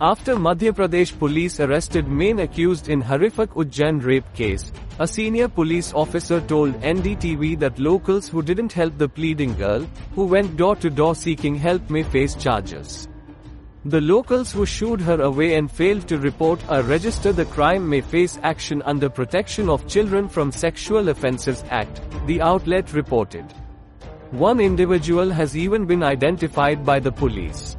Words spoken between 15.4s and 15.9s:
and